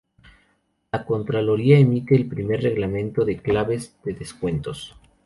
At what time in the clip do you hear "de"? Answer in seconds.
3.23-3.37, 4.03-4.13